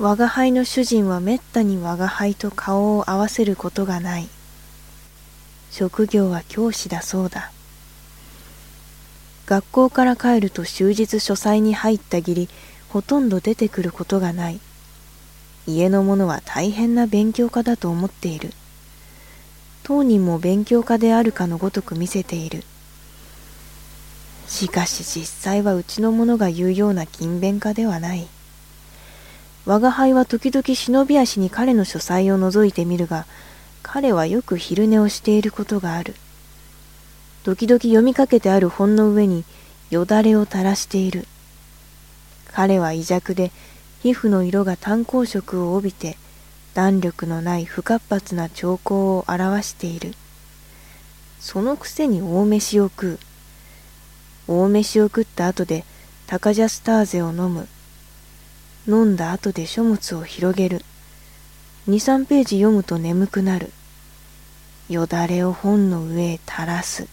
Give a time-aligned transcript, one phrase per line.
[0.00, 4.28] 我が輩の主人はめったに我が輩と顔を合わせることがない。
[5.72, 7.50] 職業は教師だそうだ。
[9.46, 12.48] 学校から帰ると終日書斎に入ったぎり、
[12.90, 14.60] ほとんど出てくることがない。
[15.66, 18.52] 家の者は大変な勉強家だと思っている。
[19.82, 22.62] 当人も勉強家であるかのごとく見せている。
[24.46, 28.28] しかし実際はうちの者が言うような勤勉家ではない。
[29.68, 33.26] 我が輩は時々忍び足に彼の書斎を覗いてみるが、
[33.82, 36.14] 彼はよく昼寝をしていることがある。
[37.44, 39.44] 時々読みかけてある本の上に
[39.90, 41.26] よだれを垂らしている。
[42.50, 43.52] 彼は微弱で
[44.02, 46.16] 皮膚の色が炭鉱色を帯びて
[46.72, 50.14] 弾力のない不活発な兆候を表している。
[51.40, 53.18] そのくせに大飯を食う。
[54.46, 55.84] 大飯を食った後で
[56.26, 57.68] タカジャスターゼを飲む。
[58.88, 60.82] 飲んだ後で書物を広げる。
[61.88, 63.70] 2、3ページ読むと眠くなる。
[64.88, 67.06] よだれを本の上へ垂らす。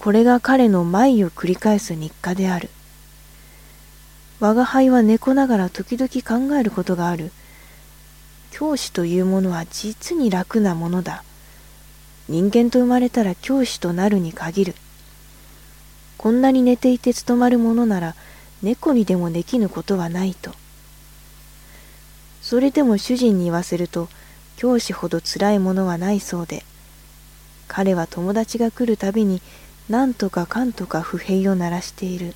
[0.00, 2.70] これが彼の毎を繰り返す日課である。
[4.40, 6.08] 我が輩は猫ながら時々
[6.48, 7.30] 考えることがある。
[8.50, 11.22] 教師というものは実に楽なものだ。
[12.28, 14.74] 人間と生まれたら教師となるに限る。
[16.18, 18.16] こんなに寝ていて務まるものなら
[18.64, 20.50] 猫にでもできぬことはないと。
[22.40, 24.08] それでも主人に言わせると、
[24.56, 26.64] 教師ほど辛いものはないそうで、
[27.68, 29.42] 彼は友達が来るたびに
[29.90, 32.34] 何とかかんとか不平を鳴らしている。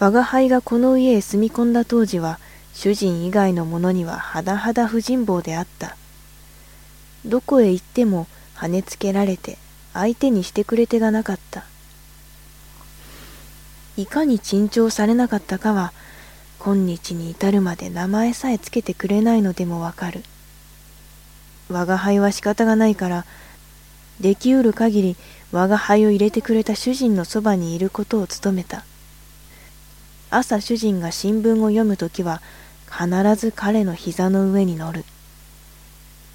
[0.00, 2.40] 我が輩がこの家へ住み込んだ当時は、
[2.74, 5.96] 主人以外の者には甚だ不人望であった。
[7.24, 9.56] どこへ行っても跳ねつけられて
[9.92, 11.64] 相手にしてくれ手がなかった。
[13.96, 15.92] いかに珍重されなかったかは、
[16.58, 20.22] 今日に至るまで名前さえつけてくれないのでもわかる。
[21.68, 23.26] 我が輩は仕方がないから、
[24.20, 25.16] できうる限り
[25.50, 28.84] 我が輩を入れてくれた主人のそばにいることを務めた。
[30.30, 32.40] 朝主人が新聞を読むときは、
[32.90, 35.04] 必ず彼の膝の上に乗る。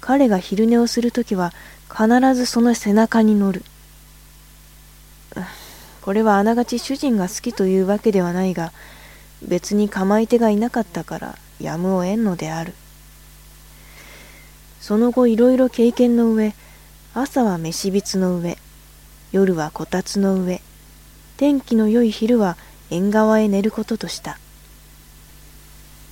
[0.00, 1.52] 彼が昼寝をするときは、
[1.90, 3.64] 必ずその背中に乗る。
[6.08, 8.72] これはあながち主人が好きというわけではないが、
[9.46, 12.72] 別に構い手がいなかったからやむを得んのである。
[14.80, 16.54] その後いろいろ経験の上、
[17.12, 18.56] 朝は飯びつの上、
[19.32, 20.62] 夜はこたつの上、
[21.36, 22.56] 天気の良い昼は
[22.88, 24.38] 縁側へ寝ることとした。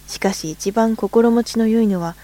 [0.08, 2.16] しかし一番心持ちの良いのは、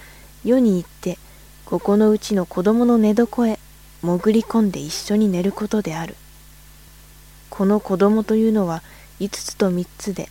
[0.44, 1.16] 世に行って、
[1.64, 3.58] ここのうちの子供の寝床へ
[4.02, 6.16] 潜り込んで一緒に寝ることである。
[7.52, 8.82] この子供というのは
[9.20, 10.30] 5つと3つで、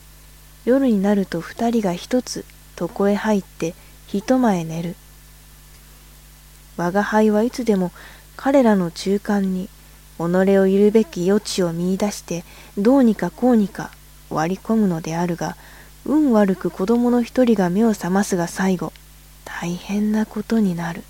[0.65, 2.45] 夜になると2人が1つ
[2.79, 3.75] 床へ入って
[4.11, 4.95] 一間へ寝る。
[6.77, 7.91] 我が輩はいつでも
[8.37, 9.69] 彼らの中間に
[10.17, 10.21] 己
[10.57, 12.43] をいるべき余地を見いだして
[12.75, 13.91] どうにかこうにか
[14.31, 15.55] 割り込むのであるが、
[16.07, 18.93] 運悪く子供の一人が目を覚ますが最後、
[19.45, 21.03] 大変なことになる。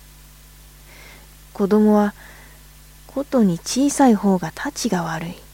[1.54, 2.12] 子供は、
[3.06, 5.51] ことに小さい方がたちが悪い。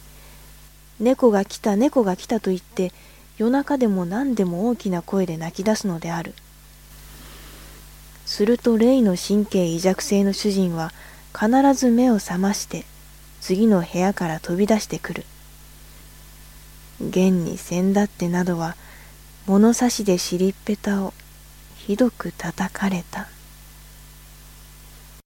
[1.01, 2.93] 猫が来た猫が来たと言って
[3.37, 6.35] 夜中でも何でも大きな声で泣き出すのである。
[8.27, 10.93] すると霊の神経微弱性の主人は
[11.33, 12.85] 必ず目を覚まして
[13.41, 15.25] 次の部屋から飛び出してくる。
[17.01, 18.77] 現に先だってなどは
[19.47, 21.15] 物差しで尻っぺたを
[21.77, 23.29] ひどく叩かれた。